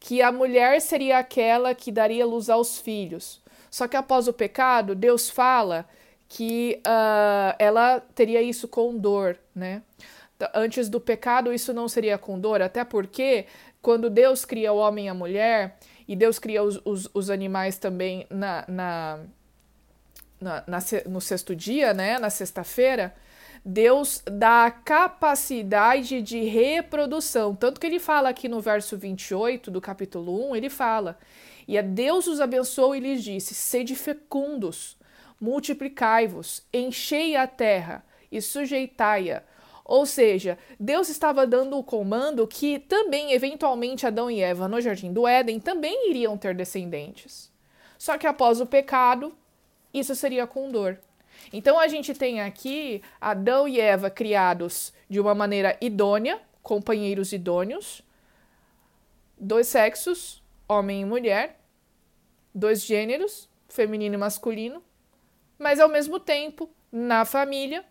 Que 0.00 0.20
a 0.20 0.32
mulher 0.32 0.80
seria 0.80 1.18
aquela 1.18 1.72
que 1.72 1.92
daria 1.92 2.26
luz 2.26 2.50
aos 2.50 2.80
filhos. 2.80 3.40
Só 3.70 3.86
que 3.86 3.96
após 3.96 4.26
o 4.26 4.32
pecado, 4.32 4.96
Deus 4.96 5.30
fala 5.30 5.88
que 6.28 6.82
uh, 6.84 7.54
ela 7.56 8.00
teria 8.16 8.42
isso 8.42 8.66
com 8.66 8.98
dor, 8.98 9.38
né? 9.54 9.80
Antes 10.52 10.88
do 10.88 11.00
pecado, 11.00 11.52
isso 11.52 11.72
não 11.72 11.86
seria 11.86 12.18
com 12.18 12.36
dor, 12.36 12.60
até 12.62 12.82
porque 12.82 13.46
quando 13.82 14.08
Deus 14.08 14.44
cria 14.44 14.72
o 14.72 14.78
homem 14.78 15.06
e 15.06 15.08
a 15.08 15.14
mulher, 15.14 15.76
e 16.06 16.14
Deus 16.14 16.38
cria 16.38 16.62
os, 16.62 16.80
os, 16.84 17.10
os 17.12 17.28
animais 17.28 17.76
também 17.76 18.26
na, 18.30 18.64
na, 18.68 19.18
na, 20.40 20.64
na, 20.66 20.78
no 21.08 21.20
sexto 21.20 21.54
dia, 21.54 21.92
né, 21.92 22.18
na 22.18 22.30
sexta-feira, 22.30 23.14
Deus 23.64 24.22
dá 24.24 24.66
a 24.66 24.70
capacidade 24.70 26.20
de 26.22 26.40
reprodução. 26.40 27.54
Tanto 27.54 27.80
que 27.80 27.86
ele 27.86 28.00
fala 28.00 28.28
aqui 28.28 28.48
no 28.48 28.60
verso 28.60 28.96
28 28.96 29.70
do 29.70 29.80
capítulo 29.80 30.50
1, 30.50 30.56
ele 30.56 30.70
fala: 30.70 31.18
E 31.66 31.78
a 31.78 31.82
Deus 31.82 32.26
os 32.26 32.40
abençoou 32.40 32.94
e 32.94 33.00
lhes 33.00 33.22
disse: 33.22 33.54
Sede 33.54 33.94
fecundos, 33.94 34.96
multiplicai-vos, 35.40 36.66
enchei 36.72 37.36
a 37.36 37.46
terra 37.46 38.04
e 38.32 38.40
sujeitai-a. 38.40 39.44
Ou 39.84 40.06
seja, 40.06 40.58
Deus 40.78 41.08
estava 41.08 41.46
dando 41.46 41.76
o 41.76 41.82
comando 41.82 42.46
que 42.46 42.78
também, 42.78 43.32
eventualmente, 43.32 44.06
Adão 44.06 44.30
e 44.30 44.40
Eva 44.40 44.68
no 44.68 44.80
jardim 44.80 45.12
do 45.12 45.26
Éden 45.26 45.58
também 45.58 46.10
iriam 46.10 46.36
ter 46.36 46.54
descendentes. 46.54 47.50
Só 47.98 48.16
que 48.16 48.26
após 48.26 48.60
o 48.60 48.66
pecado, 48.66 49.36
isso 49.92 50.14
seria 50.14 50.46
com 50.46 50.70
dor. 50.70 50.98
Então 51.52 51.78
a 51.78 51.88
gente 51.88 52.14
tem 52.14 52.40
aqui 52.40 53.02
Adão 53.20 53.66
e 53.66 53.80
Eva 53.80 54.10
criados 54.10 54.92
de 55.08 55.20
uma 55.20 55.34
maneira 55.34 55.76
idônea, 55.80 56.40
companheiros 56.62 57.32
idôneos, 57.32 58.02
dois 59.38 59.66
sexos, 59.66 60.42
homem 60.68 61.02
e 61.02 61.04
mulher, 61.04 61.60
dois 62.54 62.82
gêneros, 62.82 63.48
feminino 63.68 64.14
e 64.14 64.18
masculino, 64.18 64.82
mas 65.58 65.80
ao 65.80 65.88
mesmo 65.88 66.20
tempo, 66.20 66.68
na 66.90 67.24
família, 67.24 67.84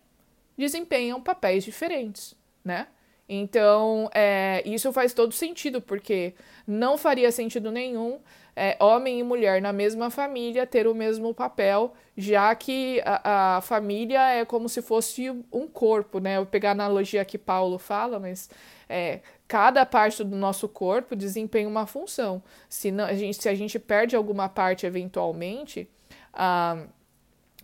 desempenham 0.62 1.20
papéis 1.20 1.64
diferentes, 1.64 2.36
né? 2.64 2.88
Então, 3.28 4.10
é, 4.14 4.62
isso 4.66 4.92
faz 4.94 5.14
todo 5.14 5.34
sentido, 5.34 5.82
porque 5.82 6.34
não 6.68 6.98
faria 6.98 7.32
sentido 7.32 7.72
nenhum 7.72 8.20
é, 8.56 8.76
homem 8.80 9.20
e 9.20 9.24
mulher 9.24 9.62
na 9.62 9.72
mesma 9.72 10.10
família 10.10 10.68
ter 10.68 10.86
o 10.86 10.94
mesmo 10.94 11.34
papel, 11.34 11.94
já 12.16 12.54
que 12.54 13.02
a, 13.06 13.58
a, 13.58 13.62
família 13.62 14.20
é 14.34 14.46
como 14.46 14.68
se 14.68 14.82
fosse 14.82 15.30
um 15.52 15.66
corpo, 15.66 16.20
né? 16.20 16.36
Eu 16.36 16.42
vou 16.42 16.46
pegar 16.46 16.70
a 16.70 16.72
analogia 16.74 17.24
que 17.24 17.38
Paulo 17.38 17.80
fala, 17.80 18.20
mas 18.20 18.50
é, 18.90 19.22
cada 19.48 19.86
parte 19.86 20.24
do 20.24 20.36
nosso 20.36 20.68
corpo 20.68 21.16
desempenha 21.16 21.70
uma 21.70 21.88
função. 21.88 22.44
Se, 22.68 22.92
não, 22.92 23.06
a, 23.06 23.14
gente, 23.14 23.42
se 23.42 23.48
a 23.48 23.56
gente 23.56 23.80
perde 23.80 24.16
alguma 24.16 24.50
parte 24.50 24.86
eventualmente, 24.86 25.90
ah, 26.34 26.84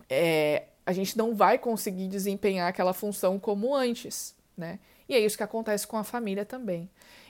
é, 0.08 0.64
a 0.88 0.92
gente 0.94 1.18
não 1.18 1.34
vai 1.34 1.58
conseguir 1.58 2.08
desempenhar 2.08 2.66
aquela 2.66 2.94
função 2.94 3.38
como 3.38 3.74
antes, 3.76 4.34
né? 4.56 4.78
E 5.06 5.14
é 5.14 5.20
isso 5.20 5.36
que 5.36 5.42
acontece 5.42 5.86
com 5.86 5.98
a 5.98 6.02
família 6.02 6.46
também. 6.46 6.88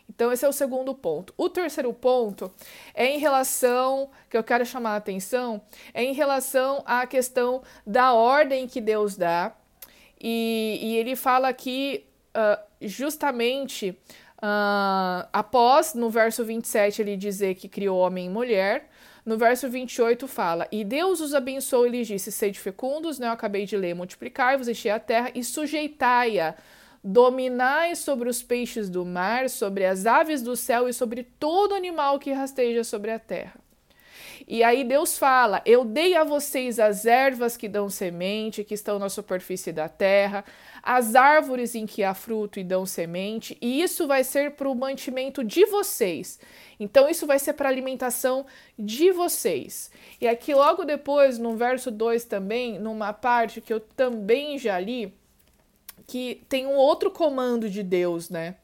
Então, 0.08 0.30
esse 0.32 0.44
é 0.44 0.48
o 0.48 0.52
segundo 0.52 0.94
ponto. 0.94 1.34
O 1.36 1.50
terceiro 1.50 1.92
ponto 1.92 2.52
é 2.94 3.06
em 3.06 3.18
relação, 3.18 4.10
que 4.30 4.36
eu 4.36 4.44
quero 4.44 4.64
chamar 4.64 4.92
a 4.92 4.96
atenção, 4.96 5.60
é 5.92 6.04
em 6.04 6.12
relação 6.12 6.84
à 6.86 7.04
questão 7.04 7.60
da 7.84 8.12
ordem 8.12 8.68
que 8.68 8.80
Deus 8.80 9.16
dá. 9.16 9.52
E, 10.20 10.78
e 10.80 10.96
ele 10.96 11.16
fala 11.16 11.48
aqui 11.48 12.06
uh, 12.36 12.62
justamente 12.80 13.90
uh, 14.36 15.26
após, 15.32 15.94
no 15.94 16.10
verso 16.10 16.44
27, 16.44 17.02
ele 17.02 17.16
dizer 17.16 17.56
que 17.56 17.68
criou 17.68 17.98
homem 17.98 18.26
e 18.26 18.30
mulher. 18.30 18.88
No 19.28 19.37
verso 19.37 19.68
28 19.68 20.26
fala: 20.26 20.66
E 20.73 20.82
Deus 20.82 21.20
os 21.20 21.35
abençoou 21.35 21.87
e 21.87 21.90
lhes 21.90 22.08
disse: 22.08 22.32
Sede 22.32 22.58
fecundos, 22.58 23.18
né? 23.18 23.26
Eu 23.26 23.32
acabei 23.32 23.66
de 23.66 23.76
ler: 23.76 23.94
multiplicai-vos, 23.94 24.68
enchei 24.68 24.90
a 24.90 24.99
terra 24.99 25.30
e 25.35 25.44
sujeitai-a 25.44 26.54
Dominai 27.04 27.94
sobre 27.94 28.26
os 28.30 28.42
peixes 28.42 28.88
do 28.88 29.04
mar, 29.04 29.50
sobre 29.50 29.85
as 29.85 30.06
aves 30.06 30.40
do 30.40 30.56
céu 30.56 30.88
e 30.88 30.94
sobre 30.94 31.25
todo 31.38 31.75
animal 31.75 32.18
que 32.18 32.32
rasteja 32.32 32.82
sobre 32.82 33.11
a 33.11 33.18
terra. 33.18 33.61
E 34.50 34.64
aí 34.64 34.83
Deus 34.83 35.19
fala: 35.19 35.61
Eu 35.67 35.85
dei 35.85 36.17
a 36.17 36.25
vocês 36.25 36.81
as 36.81 37.05
ervas 37.05 37.55
que 37.55 37.69
dão 37.69 37.90
semente, 37.90 38.64
que 38.64 38.73
estão 38.73 38.99
na 38.99 39.11
superfície 39.11 39.71
da 39.73 39.90
terra, 39.90 40.43
as 40.83 41.14
árvores 41.14 41.75
em 41.75 41.85
que 41.85 42.02
há 42.02 42.14
fruto 42.14 42.59
e 42.59 42.64
dão 42.64 42.87
semente, 42.87 43.59
e 43.61 43.83
isso 43.83 44.07
vai 44.07 44.25
ser 44.25 44.52
para 44.52 44.67
o 44.67 44.75
mantimento 44.75 45.45
de 45.45 45.67
vocês. 45.67 46.40
Então, 46.81 47.11
isso 47.11 47.26
vai 47.26 47.38
ser 47.38 47.52
para 47.52 47.69
alimentação 47.69 48.47
de 48.78 49.12
vocês. 49.12 49.90
E 50.19 50.26
aqui, 50.26 50.55
logo 50.55 50.83
depois, 50.85 51.38
no 51.38 51.55
verso 51.55 51.90
2 51.90 52.25
também, 52.25 52.78
numa 52.78 53.12
parte 53.12 53.61
que 53.61 53.73
eu 53.73 53.81
também 53.81 54.59
já 54.59 54.81
li, 54.81 55.12
que 56.07 56.43
tem 56.49 56.67
um 56.67 56.76
outro 56.76 57.11
comando 57.11 57.69
de 57.69 57.83
Deus, 57.83 58.31
né? 58.31 58.55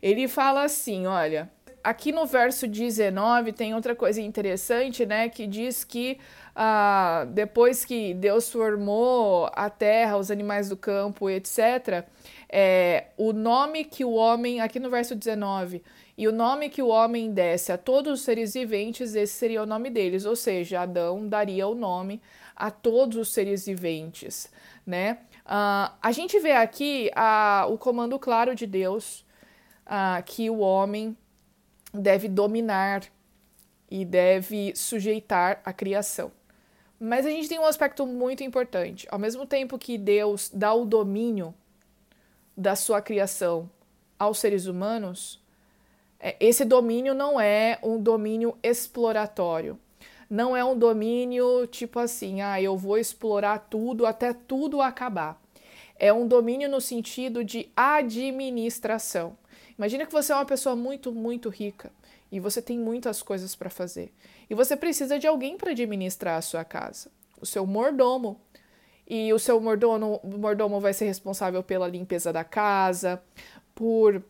Ele 0.00 0.28
fala 0.28 0.62
assim, 0.62 1.06
olha, 1.06 1.50
aqui 1.86 2.10
no 2.10 2.26
verso 2.26 2.66
19 2.66 3.52
tem 3.52 3.72
outra 3.72 3.94
coisa 3.94 4.20
interessante, 4.20 5.06
né? 5.06 5.28
Que 5.28 5.46
diz 5.46 5.84
que 5.84 6.18
ah, 6.52 7.24
depois 7.30 7.84
que 7.84 8.12
Deus 8.12 8.50
formou 8.50 9.48
a 9.54 9.70
terra, 9.70 10.16
os 10.16 10.28
animais 10.28 10.68
do 10.68 10.76
campo, 10.76 11.30
etc., 11.30 12.04
é, 12.48 13.06
o 13.16 13.32
nome 13.32 13.84
que 13.84 14.04
o 14.04 14.14
homem, 14.14 14.60
aqui 14.60 14.80
no 14.80 14.90
verso 14.90 15.14
19, 15.14 15.80
e 16.18 16.26
o 16.26 16.32
nome 16.32 16.68
que 16.68 16.82
o 16.82 16.88
homem 16.88 17.32
desse 17.32 17.70
a 17.70 17.78
todos 17.78 18.14
os 18.14 18.20
seres 18.22 18.54
viventes, 18.54 19.14
esse 19.14 19.34
seria 19.34 19.62
o 19.62 19.66
nome 19.66 19.88
deles, 19.88 20.24
ou 20.24 20.34
seja, 20.34 20.80
Adão 20.80 21.28
daria 21.28 21.68
o 21.68 21.74
nome 21.76 22.20
a 22.56 22.68
todos 22.68 23.16
os 23.16 23.32
seres 23.32 23.64
viventes, 23.64 24.50
né? 24.84 25.18
Uh, 25.44 25.94
a 26.02 26.10
gente 26.10 26.40
vê 26.40 26.52
aqui 26.52 27.12
uh, 27.14 27.72
o 27.72 27.78
comando 27.78 28.18
claro 28.18 28.56
de 28.56 28.66
Deus 28.66 29.24
que 30.24 30.50
o 30.50 30.58
homem 30.58 31.16
deve 32.00 32.28
dominar 32.28 33.02
e 33.90 34.04
deve 34.04 34.74
sujeitar 34.74 35.60
a 35.64 35.72
criação. 35.72 36.32
Mas 36.98 37.26
a 37.26 37.30
gente 37.30 37.48
tem 37.48 37.58
um 37.58 37.66
aspecto 37.66 38.06
muito 38.06 38.42
importante. 38.42 39.06
Ao 39.10 39.18
mesmo 39.18 39.46
tempo 39.46 39.78
que 39.78 39.98
Deus 39.98 40.50
dá 40.52 40.72
o 40.72 40.84
domínio 40.84 41.54
da 42.56 42.74
sua 42.74 43.02
criação 43.02 43.70
aos 44.18 44.38
seres 44.38 44.66
humanos, 44.66 45.42
é, 46.18 46.36
esse 46.40 46.64
domínio 46.64 47.14
não 47.14 47.38
é 47.40 47.78
um 47.82 48.00
domínio 48.00 48.56
exploratório 48.62 49.78
não 50.28 50.56
é 50.56 50.64
um 50.64 50.76
domínio 50.76 51.66
tipo 51.66 51.98
assim, 51.98 52.40
ah, 52.40 52.60
eu 52.60 52.76
vou 52.76 52.98
explorar 52.98 53.58
tudo 53.70 54.04
até 54.04 54.32
tudo 54.32 54.80
acabar. 54.80 55.40
É 55.98 56.12
um 56.12 56.26
domínio 56.26 56.68
no 56.68 56.80
sentido 56.80 57.44
de 57.44 57.70
administração. 57.74 59.36
Imagina 59.78 60.06
que 60.06 60.12
você 60.12 60.32
é 60.32 60.34
uma 60.34 60.44
pessoa 60.44 60.74
muito, 60.74 61.12
muito 61.12 61.48
rica 61.48 61.92
e 62.30 62.40
você 62.40 62.62
tem 62.62 62.78
muitas 62.78 63.22
coisas 63.22 63.54
para 63.54 63.70
fazer. 63.70 64.12
E 64.48 64.54
você 64.54 64.76
precisa 64.76 65.18
de 65.18 65.26
alguém 65.26 65.56
para 65.56 65.70
administrar 65.70 66.38
a 66.38 66.42
sua 66.42 66.64
casa, 66.64 67.10
o 67.40 67.46
seu 67.46 67.66
mordomo. 67.66 68.40
E 69.08 69.32
o 69.32 69.38
seu 69.38 69.60
mordomo, 69.60 70.20
mordomo 70.24 70.80
vai 70.80 70.92
ser 70.92 71.04
responsável 71.04 71.62
pela 71.62 71.86
limpeza 71.86 72.32
da 72.32 72.42
casa, 72.42 73.22
por 73.72 74.20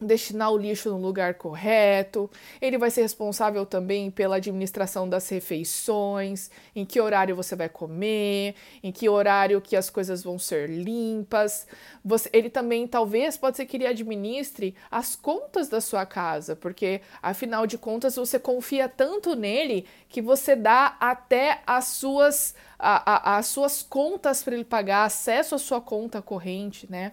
destinar 0.00 0.50
o 0.50 0.56
lixo 0.56 0.90
no 0.90 0.98
lugar 0.98 1.34
correto, 1.34 2.30
ele 2.60 2.76
vai 2.76 2.90
ser 2.90 3.02
responsável 3.02 3.64
também 3.64 4.10
pela 4.10 4.36
administração 4.36 5.08
das 5.08 5.28
refeições, 5.28 6.50
em 6.74 6.84
que 6.84 7.00
horário 7.00 7.36
você 7.36 7.54
vai 7.54 7.68
comer, 7.68 8.54
em 8.82 8.90
que 8.90 9.08
horário 9.08 9.60
que 9.60 9.76
as 9.76 9.88
coisas 9.88 10.22
vão 10.22 10.38
ser 10.38 10.68
limpas. 10.68 11.66
Você, 12.04 12.28
ele 12.32 12.50
também 12.50 12.86
talvez 12.86 13.36
pode 13.36 13.56
ser 13.56 13.66
que 13.66 13.76
ele 13.76 13.86
administre 13.86 14.74
as 14.90 15.14
contas 15.14 15.68
da 15.68 15.80
sua 15.80 16.04
casa, 16.04 16.56
porque 16.56 17.00
afinal 17.22 17.66
de 17.66 17.78
contas 17.78 18.16
você 18.16 18.38
confia 18.38 18.88
tanto 18.88 19.34
nele 19.34 19.86
que 20.08 20.20
você 20.20 20.56
dá 20.56 20.96
até 21.00 21.62
as 21.66 21.86
suas 21.86 22.54
a, 22.78 23.34
a, 23.34 23.38
as 23.38 23.46
suas 23.46 23.82
contas 23.82 24.42
para 24.42 24.54
ele 24.54 24.64
pagar, 24.64 25.04
acesso 25.04 25.54
à 25.54 25.58
sua 25.58 25.80
conta 25.80 26.20
corrente, 26.20 26.90
né? 26.90 27.12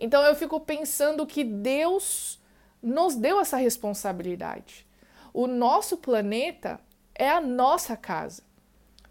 Então 0.00 0.22
eu 0.24 0.34
fico 0.34 0.58
pensando 0.58 1.26
que 1.26 1.44
Deus 1.44 2.40
nos 2.82 3.14
deu 3.14 3.38
essa 3.38 3.58
responsabilidade. 3.58 4.86
O 5.32 5.46
nosso 5.46 5.98
planeta 5.98 6.80
é 7.14 7.28
a 7.28 7.40
nossa 7.40 7.94
casa, 7.98 8.42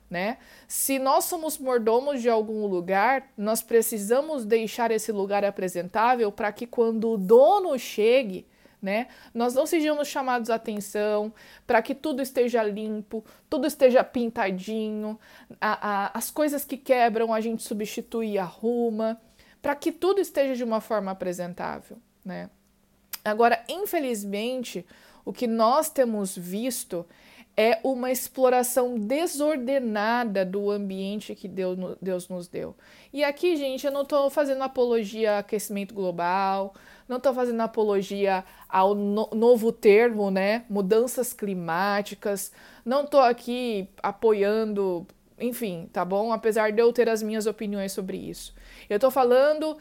né? 0.10 0.40
Se 0.68 0.98
nós 0.98 1.26
somos 1.26 1.60
mordomos 1.60 2.24
de 2.24 2.28
algum 2.28 2.66
lugar, 2.66 3.32
nós 3.38 3.62
precisamos 3.62 4.44
deixar 4.44 4.90
esse 4.90 5.12
lugar 5.12 5.46
apresentável 5.46 6.32
para 6.32 6.52
que 6.52 6.66
quando 6.66 7.12
o 7.12 7.18
dono 7.18 7.78
chegue, 7.78 8.48
né, 8.82 9.08
nós 9.34 9.54
não 9.54 9.68
sejamos 9.68 10.08
chamados 10.08 10.50
a 10.50 10.56
atenção, 10.56 11.32
para 11.68 11.82
que 11.82 11.94
tudo 11.94 12.22
esteja 12.22 12.64
limpo, 12.64 13.24
tudo 13.50 13.68
esteja 13.68 14.04
pintadinho, 14.04 15.20
a, 15.62 16.06
a, 16.08 16.18
as 16.18 16.32
coisas 16.32 16.66
que 16.66 16.78
quebram 16.78 17.32
a 17.34 17.42
gente 17.42 17.62
substitui 17.62 18.32
e 18.32 18.38
arruma 18.40 19.22
para 19.62 19.76
que 19.76 19.92
tudo 19.92 20.22
esteja 20.22 20.56
de 20.56 20.64
uma 20.64 20.82
forma 20.82 21.12
apresentável, 21.12 21.98
né? 22.24 22.50
Agora, 23.24 23.64
infelizmente, 23.68 24.86
o 25.26 25.34
que 25.34 25.48
nós 25.48 25.90
temos 25.90 26.36
visto 26.36 27.06
é 27.58 27.78
uma 27.84 28.10
exploração 28.10 28.98
desordenada 28.98 30.46
do 30.46 30.72
ambiente 30.72 31.36
que 31.36 31.46
Deus, 31.46 31.78
Deus 32.02 32.30
nos 32.30 32.48
deu. 32.48 32.74
E 33.12 33.22
aqui, 33.22 33.58
gente, 33.58 33.86
eu 33.86 33.92
não 33.92 34.04
estou 34.04 34.30
fazendo 34.30 34.62
apologia 34.62 35.34
ao 35.34 35.40
aquecimento 35.40 35.94
global, 35.94 36.74
não 37.06 37.18
estou 37.18 37.34
fazendo 37.34 37.60
apologia 37.60 38.46
ao 38.70 38.96
no 38.96 39.30
novo 39.34 39.74
termo, 39.74 40.32
né? 40.32 40.64
Mudanças 40.70 41.34
climáticas, 41.34 42.52
não 42.86 43.04
estou 43.04 43.20
aqui 43.20 43.90
apoiando, 44.02 45.06
enfim, 45.40 45.90
tá 45.92 46.04
bom? 46.04 46.32
Apesar 46.32 46.72
de 46.72 46.82
eu 46.82 46.92
ter 46.92 47.10
as 47.10 47.22
minhas 47.22 47.46
opiniões 47.46 47.92
sobre 47.92 48.18
isso. 48.18 48.54
Eu 48.90 48.96
estou 48.96 49.12
falando 49.12 49.78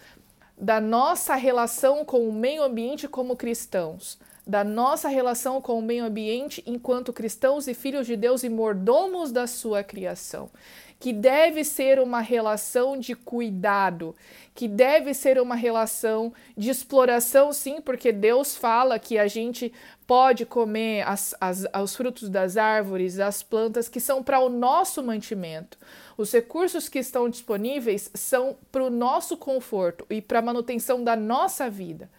da 0.57 0.81
nossa 0.81 1.35
relação 1.35 2.05
com 2.05 2.29
o 2.29 2.33
meio 2.33 2.62
ambiente 2.62 3.07
como 3.07 3.37
cristãos, 3.37 4.19
da 4.47 4.65
nossa 4.65 5.09
relação 5.09 5.61
com 5.61 5.79
o 5.79 5.83
meio 5.83 6.05
ambiente 6.05 6.62
enquanto 6.67 7.12
cristãos 7.12 7.69
e 7.69 7.75
filhos 7.75 8.07
de 8.07 8.17
Deus 8.17 8.43
e 8.43 8.49
mordomos 8.49 9.31
da 9.31 9.47
sua 9.47 9.85
criação 9.85 10.50
que 10.99 11.12
deve 11.12 11.62
ser 11.62 12.00
uma 12.00 12.21
relação 12.21 12.99
de 12.99 13.14
cuidado, 13.14 14.17
que 14.55 14.67
deve 14.67 15.14
ser 15.14 15.40
uma 15.40 15.55
relação 15.55 16.33
de 16.57 16.71
exploração, 16.71 17.52
sim, 17.52 17.81
porque 17.81 18.11
Deus 18.11 18.57
fala 18.57 18.99
que 18.99 19.17
a 19.17 19.28
gente 19.28 19.73
pode 20.07 20.45
comer 20.45 21.07
as, 21.07 21.35
as, 21.40 21.64
os 21.81 21.95
frutos 21.95 22.28
das 22.28 22.57
árvores, 22.57 23.21
as 23.21 23.43
plantas 23.43 23.88
que 23.88 24.00
são 24.00 24.23
para 24.23 24.40
o 24.40 24.49
nosso 24.49 25.02
mantimento. 25.02 25.78
Os 26.17 26.33
recursos 26.33 26.88
que 26.88 26.99
estão 26.99 27.28
disponíveis 27.28 28.11
são 28.12 28.57
para 28.73 28.83
o 28.83 28.90
nosso 28.90 29.37
conforto 29.37 30.05
e 30.11 30.21
para 30.21 30.40
a 30.40 30.43
manutenção 30.43 31.05
da 31.05 31.14
nossa 31.14 31.71
vida. 31.71 32.11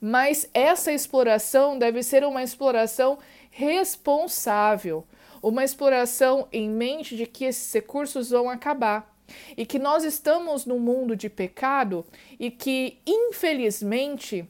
Mas 0.00 0.48
essa 0.54 0.92
exploração 0.92 1.76
deve 1.76 2.02
ser 2.02 2.24
uma 2.24 2.42
exploração 2.42 3.18
responsável 3.50 5.04
uma 5.48 5.62
exploração 5.62 6.48
em 6.50 6.70
mente 6.70 7.16
de 7.16 7.26
que 7.26 7.44
esses 7.44 7.70
recursos 7.72 8.30
vão 8.30 8.48
acabar 8.48 9.14
e 9.56 9.66
que 9.66 9.78
nós 9.78 10.02
estamos 10.02 10.64
num 10.64 10.78
mundo 10.78 11.14
de 11.14 11.28
pecado 11.28 12.04
e 12.40 12.50
que, 12.50 12.98
infelizmente, 13.06 14.48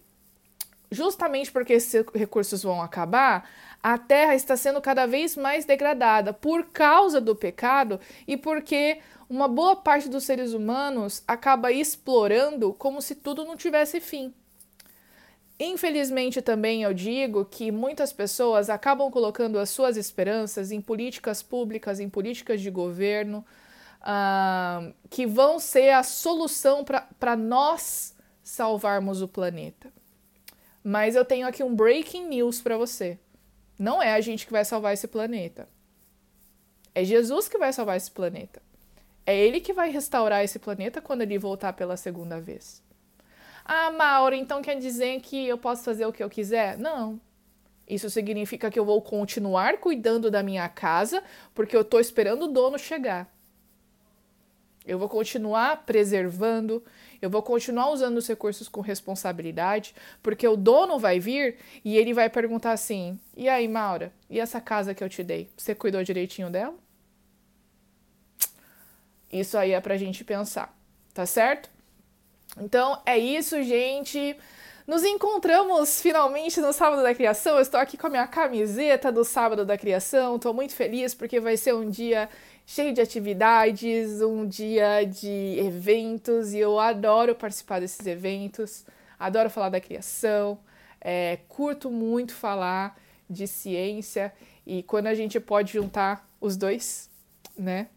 justamente 0.91 1.51
porque 1.51 1.73
esses 1.73 2.05
recursos 2.15 2.63
vão 2.63 2.81
acabar, 2.81 3.51
a 3.83 3.99
terra 3.99 4.37
está 4.37 4.57
sendo 4.57 4.81
cada 4.81 5.05
vez 5.05 5.37
mais 5.37 5.65
degradada 5.65 6.33
por 6.33 6.67
causa 6.67 7.21
do 7.21 7.35
pecado 7.35 7.99
e 8.27 8.37
porque 8.37 9.01
uma 9.29 9.49
boa 9.49 9.75
parte 9.75 10.09
dos 10.09 10.23
seres 10.23 10.53
humanos 10.53 11.25
acaba 11.27 11.73
explorando 11.73 12.73
como 12.73 13.03
se 13.03 13.17
tudo 13.17 13.45
não 13.45 13.57
tivesse 13.57 14.01
fim. 14.01 14.33
Infelizmente, 15.58 16.42
também 16.42 16.82
eu 16.82 16.92
digo 16.92 17.44
que 17.44 17.70
muitas 17.70 18.12
pessoas 18.12 18.68
acabam 18.68 19.11
colocando 19.11 19.58
as 19.58 19.70
suas 19.70 19.96
esperanças 19.96 20.73
em 20.73 20.80
políticas 20.80 21.42
públicas, 21.42 22.00
em 22.00 22.08
políticas 22.08 22.61
de 22.61 22.70
governo, 22.70 23.44
uh, 24.00 24.92
que 25.08 25.26
vão 25.26 25.61
ser 25.61 25.90
a 25.90 26.02
solução 26.02 26.84
para 26.84 27.37
nós 27.37 28.16
salvarmos 28.42 29.23
o 29.23 29.28
planeta. 29.28 29.92
Mas 30.82 31.14
eu 31.14 31.25
tenho 31.25 31.46
aqui 31.46 31.62
um 31.62 31.75
breaking 31.75 32.28
news 32.28 32.61
para 32.61 32.76
você. 32.76 33.18
Não 33.78 34.02
é 34.02 34.12
a 34.12 34.20
gente 34.20 34.46
que 34.46 34.52
vai 34.52 34.64
salvar 34.64 34.92
esse 34.92 35.08
planeta. 35.08 35.68
É 36.94 37.04
Jesus 37.04 37.49
que 37.49 37.58
vai 37.58 37.73
salvar 37.73 37.96
esse 37.96 38.11
planeta. 38.11 38.61
É 39.25 39.37
Ele 39.37 39.61
que 39.61 39.73
vai 39.73 39.90
restaurar 39.90 40.44
esse 40.44 40.58
planeta 40.58 41.00
quando 41.00 41.23
ele 41.23 41.38
voltar 41.38 41.73
pela 41.73 41.96
segunda 41.96 42.38
vez. 42.38 42.84
Ah, 43.64 43.90
Maura, 43.90 44.37
então 44.37 44.61
quer 44.61 44.78
dizer 44.78 45.21
que 45.21 45.47
eu 45.47 45.56
posso 45.56 45.83
fazer 45.83 46.04
o 46.04 46.12
que 46.12 46.23
eu 46.23 46.28
quiser? 46.28 46.76
Não. 46.76 47.21
Isso 47.88 48.09
significa 48.11 48.71
que 48.71 48.78
eu 48.78 48.85
vou 48.85 49.00
continuar 49.00 49.78
cuidando 49.78 50.30
da 50.30 50.42
minha 50.42 50.68
casa 50.68 51.23
porque 51.54 51.76
eu 51.76 51.83
estou 51.83 52.00
esperando 52.00 52.44
o 52.44 52.49
dono 52.49 52.78
chegar. 52.78 53.33
Eu 54.87 54.99
vou 54.99 55.09
continuar 55.09 55.85
preservando, 55.87 56.85
eu 57.21 57.30
vou 57.30 57.42
continuar 57.42 57.90
usando 57.90 58.18
os 58.18 58.28
recursos 58.28 58.68
com 58.68 58.83
responsabilidade, 58.83 59.94
porque 60.23 60.47
o 60.47 60.56
dono 60.56 60.99
vai 60.99 61.18
vir 61.18 61.56
e 61.83 61.97
ele 61.97 62.12
vai 62.12 62.28
perguntar 62.28 62.73
assim: 62.73 63.18
e 63.35 63.49
aí, 63.49 63.66
Maura, 63.66 64.12
e 64.28 64.38
essa 64.38 64.61
casa 64.61 64.94
que 64.94 65.02
eu 65.02 65.09
te 65.09 65.25
dei? 65.25 65.49
Você 65.56 65.75
cuidou 65.75 66.04
direitinho 66.04 66.50
dela? 66.50 66.75
Isso 69.33 69.56
aí 69.56 69.73
é 69.73 69.80
pra 69.80 69.97
gente 69.97 70.23
pensar, 70.23 70.76
tá 71.14 71.25
certo? 71.25 71.74
Então 72.61 73.00
é 73.04 73.18
isso, 73.18 73.62
gente. 73.62 74.37
Nos 74.87 75.02
encontramos 75.02 76.00
finalmente 76.00 76.61
no 76.61 76.73
Sábado 76.73 77.02
da 77.02 77.14
Criação. 77.14 77.56
Eu 77.56 77.62
estou 77.62 77.80
aqui 77.80 77.96
com 77.96 78.06
a 78.06 78.11
minha 78.11 78.26
camiseta 78.26 79.11
do 79.11 79.25
Sábado 79.25 79.64
da 79.64 79.78
Criação. 79.78 80.37
Estou 80.37 80.52
muito 80.52 80.75
feliz 80.75 81.14
porque 81.14 81.40
vai 81.40 81.56
ser 81.56 81.75
um 81.75 81.88
dia 81.88 82.28
cheio 82.66 82.92
de 82.92 83.00
atividades, 83.00 84.20
um 84.20 84.46
dia 84.46 85.04
de 85.04 85.56
eventos 85.58 86.52
e 86.52 86.58
eu 86.58 86.78
adoro 86.78 87.34
participar 87.34 87.80
desses 87.80 88.06
eventos. 88.06 88.84
Adoro 89.19 89.49
falar 89.49 89.71
da 89.71 89.80
criação, 89.80 90.58
é, 91.00 91.38
curto 91.49 91.90
muito 91.90 92.34
falar 92.34 92.99
de 93.28 93.47
ciência 93.47 94.32
e 94.67 94.82
quando 94.82 95.06
a 95.06 95.14
gente 95.14 95.40
pode 95.40 95.73
juntar 95.73 96.28
os 96.40 96.56
dois, 96.56 97.10
né? 97.56 97.88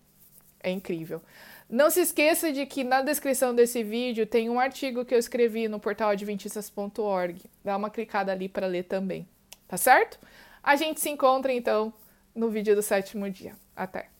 É 0.61 0.69
incrível. 0.69 1.21
Não 1.69 1.89
se 1.89 1.99
esqueça 1.99 2.51
de 2.51 2.65
que 2.65 2.83
na 2.83 3.01
descrição 3.01 3.53
desse 3.53 3.83
vídeo 3.83 4.25
tem 4.25 4.49
um 4.49 4.59
artigo 4.59 5.03
que 5.03 5.13
eu 5.13 5.19
escrevi 5.19 5.67
no 5.67 5.79
portal 5.79 6.09
adventistas.org. 6.09 7.41
Dá 7.63 7.75
uma 7.75 7.89
clicada 7.89 8.31
ali 8.31 8.47
para 8.47 8.67
ler 8.67 8.83
também. 8.83 9.27
Tá 9.67 9.75
certo? 9.75 10.17
A 10.63 10.77
gente 10.77 11.01
se 11.01 11.09
encontra 11.09 11.51
então 11.51 11.93
no 12.33 12.49
vídeo 12.49 12.73
do 12.73 12.81
sétimo 12.81 13.29
dia. 13.29 13.53
Até! 13.75 14.16